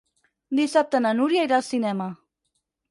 Dissabte 0.59 1.03
na 1.07 1.13
Núria 1.21 1.47
irà 1.49 1.61
al 1.61 1.67
cinema. 1.71 2.13